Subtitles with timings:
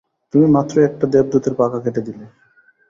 [0.33, 2.25] তুমি মাত্রই একটা দেবদূতের পাখা কেটে দিলে।